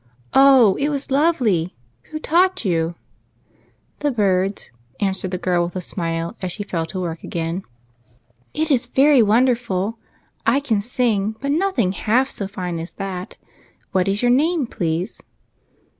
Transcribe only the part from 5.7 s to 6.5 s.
a smile,